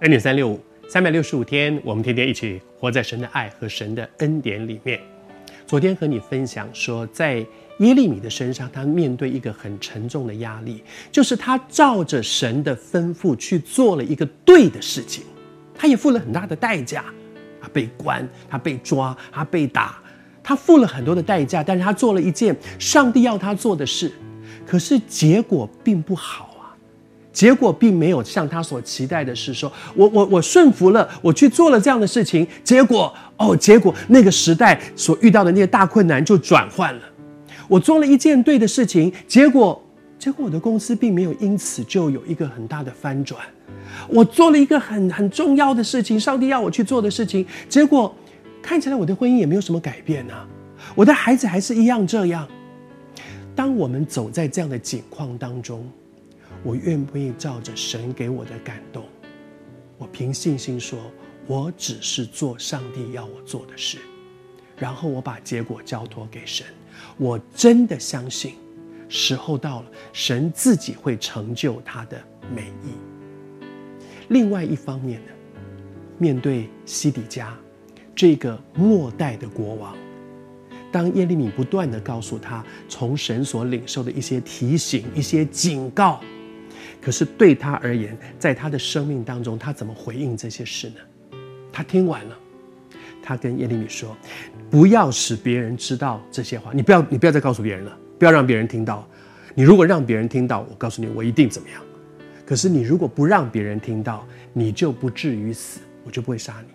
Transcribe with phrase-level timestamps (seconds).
[0.00, 5.00] 恩典三六五，三百六十五天，我们天天一起活在神的爱和神的恩典里面。
[5.66, 7.36] 昨天和你分享说，在
[7.78, 15.24] 耶利米的身上，他面对一个很沉重的压力，就是他照着神的吩咐去做了一个对的事情，
[15.74, 17.06] 他也付了很大的代价，
[17.58, 19.98] 他被关，他被抓，他被打，
[20.42, 24.12] 他付了很多的代价，但是他做了一件上帝要他做的事，
[24.66, 26.52] 可是结果并不好。
[27.36, 37.02] 结果并没有像他所期待的是说，我我我顺服了，我去做了这样的事情，结果哦，结果那个时代所遇到的那些大困难就转换了。
[37.68, 39.78] 我做了一件对的事情，结果
[40.18, 43.38] 结果我的公司并没有因此就有一个很大的翻转。
[44.08, 48.14] 我做了一个很很重要的事情，上帝要我去做的事情，结果
[48.62, 50.48] 看起来我的婚姻也没有什么改变啊，
[50.94, 52.48] 我的孩子还是一样这样。
[53.54, 55.86] 当我们走在这样的境况当中。
[56.66, 59.04] 我愿不愿意照着神给我的感动，
[59.98, 60.98] 我凭信心说，
[61.46, 63.98] 我只是做上帝要我做的事，
[64.76, 66.66] 然后我把结果交托给神。
[67.18, 68.54] 我真的相信，
[69.08, 72.20] 时候到了，神自己会成就他的
[72.52, 72.90] 美意。
[74.26, 75.32] 另外一方面呢，
[76.18, 77.56] 面对西底家
[78.12, 79.96] 这个末代的国王，
[80.90, 86.20] 当耶利米不断地告诉他从神所领受的一些提醒、一些警告。
[87.06, 90.96] 可是对他而言，在他的生命当中，他怎么回应这些事呢？
[91.72, 92.36] 他听完了，
[93.22, 94.16] 他跟耶利米说
[94.68, 99.06] ：“不要使别人知道这些话，你不要，你不要再告诉别人了，不要让别人听到。
[99.54, 101.80] 你如果让别人听到，我告诉你，我一定怎么样。
[102.44, 106.74] 可是你如果不让别人听到，你就不至于死，我就不会杀你。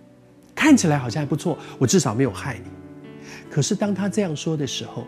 [0.55, 2.71] 看起来好像还不错，我至少没有害你。
[3.49, 5.05] 可是当他这样说的时候，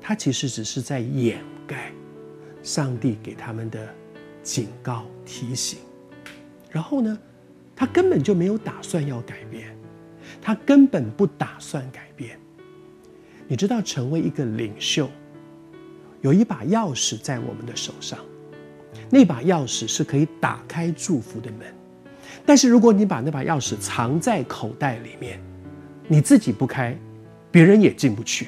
[0.00, 1.90] 他其实只是在掩盖
[2.62, 3.80] 上帝给他们的。”
[4.42, 5.78] 警告、提醒，
[6.70, 7.18] 然后呢，
[7.76, 9.76] 他根本就没有打算要改变，
[10.40, 12.38] 他根本不打算改变。
[13.46, 15.08] 你知道，成为一个领袖，
[16.22, 18.18] 有一把钥匙在我们的手上，
[19.10, 21.72] 那把钥匙是可以打开祝福的门。
[22.44, 25.40] 但是，如果你把那把钥匙藏在口袋里面，
[26.08, 26.98] 你自己不开，
[27.50, 28.46] 别人也进不去；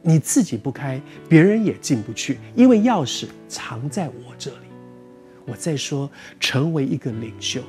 [0.00, 4.71] 你自己不开，别人也进不去，因为钥匙藏在我这里。
[5.46, 7.62] 我在说，成为一个领袖，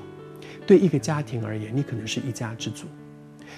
[0.66, 2.86] 对一个家庭而言，你可能是一家之主；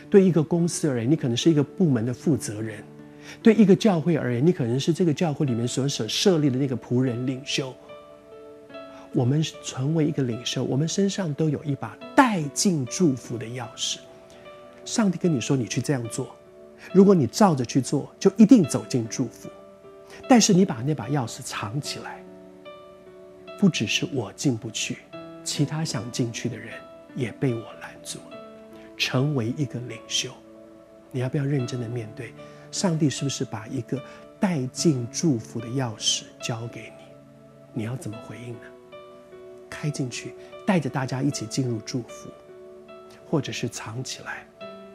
[0.10, 2.80] 对一个公司而言，你可能是一个部门的负责人；
[3.42, 7.74] 对一个教会而言，你可能是这个教会里面所所设立的那个仆人领袖。
[9.14, 14.00] 我们成为一个领袖，我们身上都有一把带进祝福的钥匙。
[14.84, 16.36] 上帝跟你说，你去这样做，
[16.92, 19.50] 如果你照着去做，就一定走进祝福。
[20.28, 22.25] 但是你把那把钥匙藏起来。
[23.66, 25.00] 不只是我进不去，
[25.44, 26.80] 其他想进去的人
[27.16, 28.38] 也被我拦住了。
[28.96, 30.30] 成为一个领袖，
[31.12, 32.32] 你要不要认真的面对？
[32.72, 34.00] 上帝是不是把一个
[34.40, 37.06] 带进祝福的钥匙交给你？
[37.74, 38.68] 你要怎么回应呢？
[39.68, 40.36] 开进去，
[40.68, 42.30] 带着大家一起进入祝福，
[43.26, 44.46] 或者是藏起来，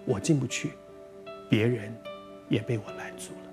[0.04, 0.74] 我进不去，
[1.48, 1.92] 别人
[2.48, 3.49] 也被我拦住了。